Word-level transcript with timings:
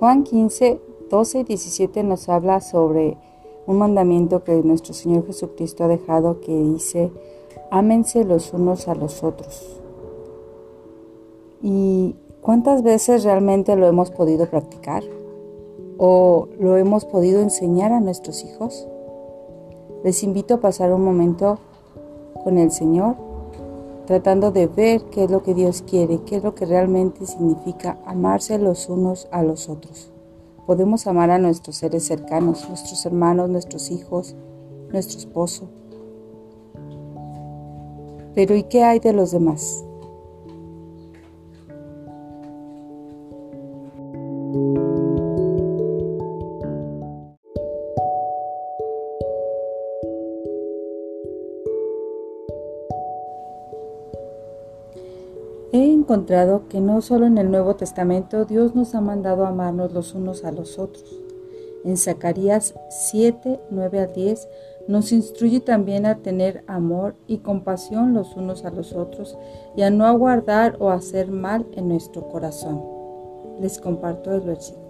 Juan 0.00 0.24
15, 0.24 0.80
12 1.10 1.40
y 1.40 1.44
17 1.44 2.02
nos 2.04 2.30
habla 2.30 2.62
sobre 2.62 3.18
un 3.66 3.76
mandamiento 3.76 4.42
que 4.44 4.62
nuestro 4.62 4.94
Señor 4.94 5.26
Jesucristo 5.26 5.84
ha 5.84 5.88
dejado 5.88 6.40
que 6.40 6.56
dice, 6.56 7.12
ámense 7.70 8.24
los 8.24 8.54
unos 8.54 8.88
a 8.88 8.94
los 8.94 9.22
otros. 9.22 9.78
¿Y 11.60 12.16
cuántas 12.40 12.82
veces 12.82 13.24
realmente 13.24 13.76
lo 13.76 13.86
hemos 13.86 14.10
podido 14.10 14.48
practicar? 14.48 15.04
¿O 15.98 16.48
lo 16.58 16.78
hemos 16.78 17.04
podido 17.04 17.42
enseñar 17.42 17.92
a 17.92 18.00
nuestros 18.00 18.42
hijos? 18.42 18.88
Les 20.02 20.22
invito 20.22 20.54
a 20.54 20.60
pasar 20.62 20.94
un 20.94 21.04
momento 21.04 21.58
con 22.42 22.56
el 22.56 22.70
Señor, 22.70 23.16
tratando 24.10 24.50
de 24.50 24.66
ver 24.66 25.04
qué 25.12 25.22
es 25.22 25.30
lo 25.30 25.44
que 25.44 25.54
Dios 25.54 25.84
quiere, 25.88 26.18
qué 26.26 26.34
es 26.34 26.42
lo 26.42 26.56
que 26.56 26.66
realmente 26.66 27.24
significa 27.26 27.96
amarse 28.04 28.58
los 28.58 28.88
unos 28.88 29.28
a 29.30 29.44
los 29.44 29.68
otros. 29.68 30.10
Podemos 30.66 31.06
amar 31.06 31.30
a 31.30 31.38
nuestros 31.38 31.76
seres 31.76 32.08
cercanos, 32.08 32.68
nuestros 32.68 33.06
hermanos, 33.06 33.48
nuestros 33.48 33.92
hijos, 33.92 34.34
nuestro 34.90 35.16
esposo. 35.16 35.70
Pero 38.34 38.56
¿y 38.56 38.64
qué 38.64 38.82
hay 38.82 38.98
de 38.98 39.12
los 39.12 39.30
demás? 39.30 39.84
He 55.72 55.92
encontrado 55.92 56.66
que 56.68 56.80
no 56.80 57.00
solo 57.00 57.26
en 57.26 57.38
el 57.38 57.48
Nuevo 57.48 57.76
Testamento 57.76 58.44
Dios 58.44 58.74
nos 58.74 58.96
ha 58.96 59.00
mandado 59.00 59.44
a 59.44 59.50
amarnos 59.50 59.92
los 59.92 60.14
unos 60.14 60.44
a 60.44 60.50
los 60.50 60.80
otros. 60.80 61.22
En 61.84 61.96
Zacarías 61.96 62.74
7, 62.88 63.60
9 63.70 64.00
a 64.00 64.06
10 64.08 64.48
nos 64.88 65.12
instruye 65.12 65.60
también 65.60 66.06
a 66.06 66.18
tener 66.18 66.64
amor 66.66 67.14
y 67.28 67.38
compasión 67.38 68.14
los 68.14 68.34
unos 68.34 68.64
a 68.64 68.70
los 68.70 68.94
otros 68.94 69.38
y 69.76 69.82
a 69.82 69.90
no 69.90 70.06
aguardar 70.06 70.76
o 70.80 70.90
hacer 70.90 71.30
mal 71.30 71.64
en 71.74 71.88
nuestro 71.88 72.28
corazón. 72.28 72.82
Les 73.60 73.78
comparto 73.78 74.34
el 74.34 74.40
versículo. 74.40 74.80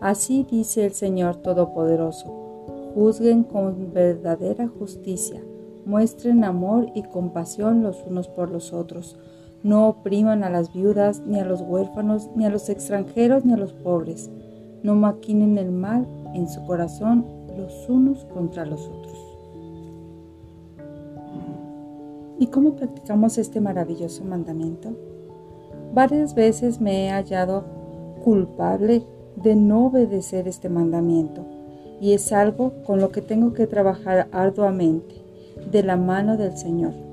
Así 0.00 0.46
dice 0.50 0.86
el 0.86 0.94
Señor 0.94 1.36
Todopoderoso, 1.36 2.32
juzguen 2.94 3.44
con 3.44 3.92
verdadera 3.92 4.68
justicia, 4.68 5.42
muestren 5.84 6.44
amor 6.44 6.86
y 6.94 7.02
compasión 7.02 7.82
los 7.82 8.02
unos 8.06 8.28
por 8.28 8.50
los 8.50 8.72
otros 8.72 9.18
no 9.62 9.88
opriman 9.88 10.42
a 10.44 10.50
las 10.50 10.72
viudas, 10.72 11.20
ni 11.26 11.38
a 11.38 11.44
los 11.44 11.60
huérfanos, 11.60 12.30
ni 12.34 12.46
a 12.46 12.50
los 12.50 12.68
extranjeros, 12.68 13.44
ni 13.44 13.52
a 13.52 13.56
los 13.56 13.72
pobres. 13.72 14.30
No 14.82 14.94
maquinen 14.94 15.58
el 15.58 15.70
mal 15.70 16.06
en 16.34 16.48
su 16.48 16.64
corazón 16.64 17.26
los 17.56 17.88
unos 17.88 18.24
contra 18.26 18.64
los 18.64 18.88
otros. 18.88 19.18
¿Y 22.38 22.46
cómo 22.46 22.74
practicamos 22.74 23.36
este 23.36 23.60
maravilloso 23.60 24.24
mandamiento? 24.24 24.92
Varias 25.92 26.34
veces 26.34 26.80
me 26.80 27.04
he 27.06 27.10
hallado 27.10 27.64
culpable 28.24 29.02
de 29.36 29.56
no 29.56 29.86
obedecer 29.86 30.48
este 30.48 30.68
mandamiento 30.68 31.44
y 32.00 32.14
es 32.14 32.32
algo 32.32 32.72
con 32.84 32.98
lo 32.98 33.10
que 33.10 33.20
tengo 33.20 33.52
que 33.52 33.66
trabajar 33.66 34.28
arduamente 34.32 35.16
de 35.70 35.82
la 35.82 35.96
mano 35.96 36.38
del 36.38 36.56
Señor 36.56 37.09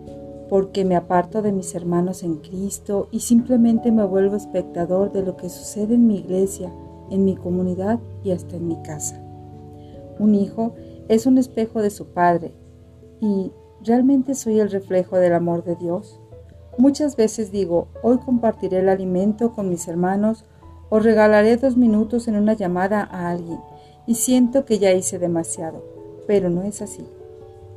porque 0.50 0.86
me 0.86 0.96
aparto 0.96 1.42
de 1.42 1.52
mis 1.52 1.76
hermanos 1.76 2.24
en 2.24 2.38
Cristo 2.38 3.10
y 3.12 3.20
simplemente 3.20 3.92
me 3.92 4.06
vuelvo 4.06 4.36
espectador 4.36 5.12
de 5.12 5.24
lo 5.24 5.36
que 5.36 5.50
sucede 5.50 5.96
en 5.96 6.08
mi 6.08 6.18
iglesia, 6.18 6.72
en 7.10 7.26
mi 7.26 7.36
comunidad 7.36 8.00
y 8.24 8.32
hasta 8.32 8.56
en 8.56 8.68
mi 8.68 8.82
casa. 8.82 9.22
Un 10.20 10.36
hijo 10.36 10.74
es 11.10 11.26
un 11.26 11.38
espejo 11.38 11.82
de 11.82 11.90
su 11.90 12.08
padre 12.08 12.54
y 13.20 13.52
¿realmente 13.84 14.36
soy 14.36 14.60
el 14.60 14.72
reflejo 14.72 15.18
del 15.18 15.34
amor 15.34 15.64
de 15.64 15.76
Dios? 15.76 16.20
Muchas 16.78 17.16
veces 17.16 17.52
digo, 17.52 17.88
hoy 18.04 18.18
compartiré 18.20 18.80
el 18.80 18.90
alimento 18.90 19.52
con 19.52 19.70
mis 19.70 19.88
hermanos 19.88 20.46
o 20.90 21.00
regalaré 21.00 21.58
dos 21.58 21.76
minutos 21.76 22.28
en 22.28 22.36
una 22.36 22.54
llamada 22.54 23.04
a 23.04 23.30
alguien 23.30 23.60
y 24.06 24.16
siento 24.16 24.64
que 24.64 24.80
ya 24.80 24.94
hice 24.94 25.20
demasiado, 25.20 25.84
pero 26.28 26.50
no 26.50 26.64
es 26.64 26.82
así. 26.82 27.06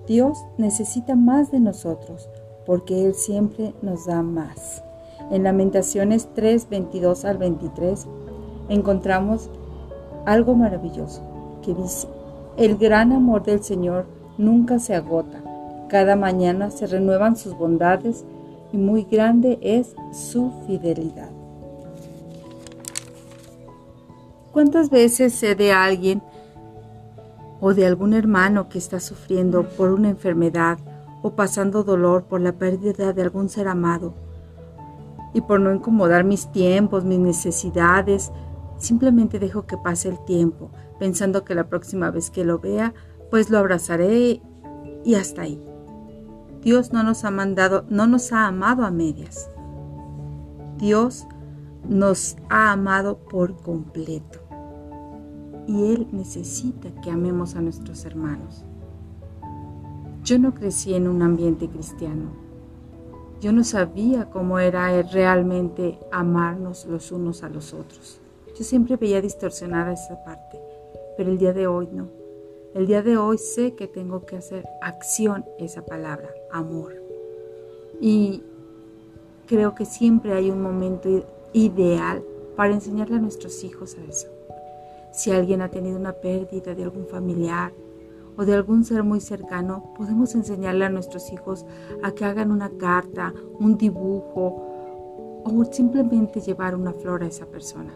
Dios 0.06 0.38
necesita 0.58 1.16
más 1.16 1.50
de 1.50 1.60
nosotros, 1.60 2.28
porque 2.70 3.04
Él 3.04 3.14
siempre 3.14 3.74
nos 3.82 4.06
da 4.06 4.22
más. 4.22 4.84
En 5.32 5.42
Lamentaciones 5.42 6.28
3, 6.36 6.68
22 6.70 7.24
al 7.24 7.36
23 7.36 8.06
encontramos 8.68 9.50
algo 10.24 10.54
maravilloso 10.54 11.20
que 11.64 11.74
dice, 11.74 12.06
el 12.56 12.76
gran 12.76 13.10
amor 13.10 13.42
del 13.42 13.64
Señor 13.64 14.06
nunca 14.38 14.78
se 14.78 14.94
agota, 14.94 15.42
cada 15.88 16.14
mañana 16.14 16.70
se 16.70 16.86
renuevan 16.86 17.36
sus 17.36 17.58
bondades 17.58 18.24
y 18.72 18.76
muy 18.76 19.02
grande 19.02 19.58
es 19.62 19.96
su 20.12 20.52
fidelidad. 20.68 21.30
¿Cuántas 24.52 24.90
veces 24.90 25.34
sé 25.34 25.56
de 25.56 25.72
alguien 25.72 26.22
o 27.60 27.74
de 27.74 27.84
algún 27.84 28.14
hermano 28.14 28.68
que 28.68 28.78
está 28.78 29.00
sufriendo 29.00 29.64
por 29.70 29.90
una 29.90 30.10
enfermedad 30.10 30.78
o 31.22 31.32
pasando 31.32 31.84
dolor 31.84 32.24
por 32.24 32.40
la 32.40 32.52
pérdida 32.52 33.12
de 33.12 33.22
algún 33.22 33.48
ser 33.48 33.68
amado. 33.68 34.14
Y 35.32 35.42
por 35.42 35.60
no 35.60 35.72
incomodar 35.72 36.24
mis 36.24 36.50
tiempos, 36.50 37.04
mis 37.04 37.18
necesidades, 37.18 38.32
simplemente 38.78 39.38
dejo 39.38 39.66
que 39.66 39.76
pase 39.76 40.08
el 40.08 40.24
tiempo, 40.24 40.70
pensando 40.98 41.44
que 41.44 41.54
la 41.54 41.68
próxima 41.68 42.10
vez 42.10 42.30
que 42.30 42.44
lo 42.44 42.58
vea, 42.58 42.94
pues 43.30 43.50
lo 43.50 43.58
abrazaré 43.58 44.42
y 45.04 45.14
hasta 45.14 45.42
ahí. 45.42 45.62
Dios 46.62 46.92
no 46.92 47.02
nos 47.02 47.24
ha 47.24 47.30
mandado, 47.30 47.84
no 47.88 48.06
nos 48.06 48.32
ha 48.32 48.46
amado 48.46 48.84
a 48.84 48.90
medias. 48.90 49.50
Dios 50.76 51.26
nos 51.88 52.36
ha 52.48 52.72
amado 52.72 53.18
por 53.18 53.56
completo. 53.62 54.40
Y 55.66 55.92
Él 55.92 56.08
necesita 56.12 56.90
que 57.00 57.10
amemos 57.10 57.54
a 57.54 57.60
nuestros 57.60 58.04
hermanos. 58.04 58.64
Yo 60.30 60.38
no 60.38 60.54
crecí 60.54 60.94
en 60.94 61.08
un 61.08 61.22
ambiente 61.22 61.68
cristiano. 61.68 62.30
Yo 63.40 63.50
no 63.50 63.64
sabía 63.64 64.30
cómo 64.30 64.60
era 64.60 65.02
realmente 65.02 65.98
amarnos 66.12 66.86
los 66.86 67.10
unos 67.10 67.42
a 67.42 67.48
los 67.48 67.74
otros. 67.74 68.20
Yo 68.56 68.62
siempre 68.62 68.94
veía 68.94 69.20
distorsionada 69.20 69.92
esa 69.92 70.22
parte, 70.22 70.56
pero 71.16 71.32
el 71.32 71.38
día 71.38 71.52
de 71.52 71.66
hoy 71.66 71.88
no. 71.90 72.06
El 72.76 72.86
día 72.86 73.02
de 73.02 73.16
hoy 73.16 73.38
sé 73.38 73.74
que 73.74 73.88
tengo 73.88 74.24
que 74.24 74.36
hacer 74.36 74.68
acción 74.82 75.44
esa 75.58 75.84
palabra, 75.84 76.30
amor. 76.52 76.94
Y 78.00 78.44
creo 79.48 79.74
que 79.74 79.84
siempre 79.84 80.32
hay 80.32 80.48
un 80.48 80.62
momento 80.62 81.08
ideal 81.52 82.22
para 82.54 82.72
enseñarle 82.72 83.16
a 83.16 83.20
nuestros 83.20 83.64
hijos 83.64 83.96
a 83.96 84.08
eso. 84.08 84.28
Si 85.12 85.32
alguien 85.32 85.60
ha 85.60 85.72
tenido 85.72 85.98
una 85.98 86.12
pérdida 86.12 86.72
de 86.76 86.84
algún 86.84 87.08
familiar, 87.08 87.72
o 88.40 88.46
de 88.46 88.54
algún 88.54 88.84
ser 88.84 89.04
muy 89.04 89.20
cercano, 89.20 89.92
podemos 89.94 90.34
enseñarle 90.34 90.86
a 90.86 90.88
nuestros 90.88 91.30
hijos 91.30 91.66
a 92.02 92.12
que 92.12 92.24
hagan 92.24 92.50
una 92.50 92.70
carta, 92.70 93.34
un 93.58 93.76
dibujo 93.76 95.42
o 95.44 95.64
simplemente 95.70 96.40
llevar 96.40 96.74
una 96.74 96.94
flor 96.94 97.22
a 97.22 97.26
esa 97.26 97.44
persona, 97.44 97.92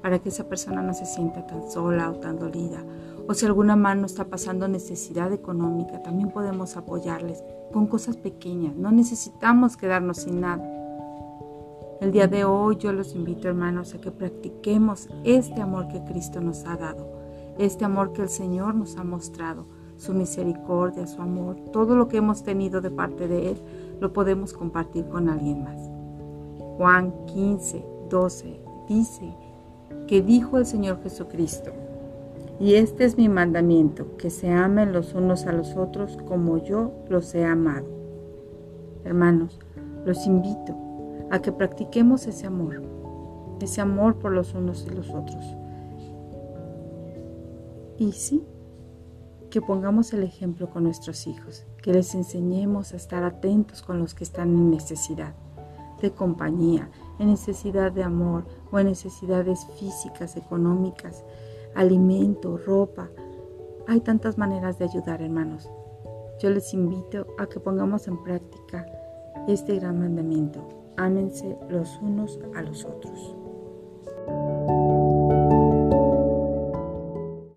para 0.00 0.20
que 0.20 0.28
esa 0.28 0.48
persona 0.48 0.82
no 0.82 0.94
se 0.94 1.04
sienta 1.04 1.48
tan 1.48 1.68
sola 1.68 2.10
o 2.10 2.14
tan 2.14 2.38
dolida. 2.38 2.78
O 3.26 3.34
si 3.34 3.44
alguna 3.44 3.74
mano 3.74 4.06
está 4.06 4.26
pasando 4.26 4.68
necesidad 4.68 5.32
económica, 5.32 6.00
también 6.00 6.30
podemos 6.30 6.76
apoyarles 6.76 7.42
con 7.72 7.88
cosas 7.88 8.16
pequeñas. 8.16 8.76
No 8.76 8.92
necesitamos 8.92 9.76
quedarnos 9.76 10.18
sin 10.18 10.42
nada. 10.42 10.62
El 12.00 12.12
día 12.12 12.28
de 12.28 12.44
hoy 12.44 12.76
yo 12.76 12.92
los 12.92 13.16
invito, 13.16 13.48
hermanos, 13.48 13.94
a 13.94 14.00
que 14.00 14.12
practiquemos 14.12 15.08
este 15.24 15.60
amor 15.60 15.88
que 15.88 16.04
Cristo 16.04 16.40
nos 16.40 16.64
ha 16.66 16.76
dado 16.76 17.21
este 17.58 17.84
amor 17.84 18.12
que 18.12 18.22
el 18.22 18.28
Señor 18.28 18.74
nos 18.74 18.96
ha 18.96 19.04
mostrado, 19.04 19.66
su 19.96 20.14
misericordia, 20.14 21.06
su 21.06 21.22
amor, 21.22 21.56
todo 21.72 21.94
lo 21.94 22.08
que 22.08 22.16
hemos 22.16 22.42
tenido 22.42 22.80
de 22.80 22.90
parte 22.90 23.28
de 23.28 23.50
Él, 23.50 23.56
lo 24.00 24.12
podemos 24.12 24.52
compartir 24.52 25.06
con 25.06 25.28
alguien 25.28 25.62
más. 25.62 25.78
Juan 26.76 27.12
15, 27.26 27.84
12 28.10 28.60
dice 28.88 29.34
que 30.08 30.22
dijo 30.22 30.58
el 30.58 30.66
Señor 30.66 31.00
Jesucristo, 31.02 31.70
y 32.58 32.74
este 32.74 33.04
es 33.04 33.16
mi 33.16 33.28
mandamiento, 33.28 34.16
que 34.16 34.30
se 34.30 34.52
amen 34.52 34.92
los 34.92 35.14
unos 35.14 35.46
a 35.46 35.52
los 35.52 35.76
otros 35.76 36.18
como 36.28 36.58
yo 36.58 36.92
los 37.08 37.34
he 37.34 37.44
amado. 37.44 37.86
Hermanos, 39.04 39.58
los 40.04 40.26
invito 40.26 40.76
a 41.30 41.40
que 41.40 41.50
practiquemos 41.50 42.26
ese 42.26 42.46
amor, 42.46 42.82
ese 43.60 43.80
amor 43.80 44.16
por 44.16 44.32
los 44.32 44.54
unos 44.54 44.86
y 44.86 44.94
los 44.94 45.10
otros. 45.10 45.44
Y 48.02 48.10
sí, 48.10 48.44
que 49.48 49.62
pongamos 49.62 50.12
el 50.12 50.24
ejemplo 50.24 50.68
con 50.68 50.82
nuestros 50.82 51.28
hijos, 51.28 51.64
que 51.80 51.92
les 51.92 52.16
enseñemos 52.16 52.92
a 52.92 52.96
estar 52.96 53.22
atentos 53.22 53.80
con 53.80 54.00
los 54.00 54.12
que 54.12 54.24
están 54.24 54.48
en 54.48 54.70
necesidad, 54.72 55.36
de 56.00 56.10
compañía, 56.10 56.90
en 57.20 57.28
necesidad 57.28 57.92
de 57.92 58.02
amor 58.02 58.44
o 58.72 58.80
en 58.80 58.88
necesidades 58.88 59.64
físicas, 59.78 60.36
económicas, 60.36 61.24
alimento, 61.76 62.56
ropa. 62.56 63.08
Hay 63.86 64.00
tantas 64.00 64.36
maneras 64.36 64.80
de 64.80 64.86
ayudar, 64.86 65.22
hermanos. 65.22 65.70
Yo 66.40 66.50
les 66.50 66.74
invito 66.74 67.28
a 67.38 67.46
que 67.46 67.60
pongamos 67.60 68.08
en 68.08 68.20
práctica 68.24 68.84
este 69.46 69.76
gran 69.76 70.00
mandamiento. 70.00 70.66
Ámense 70.96 71.56
los 71.68 72.00
unos 72.02 72.40
a 72.56 72.62
los 72.62 72.84
otros. 72.84 73.36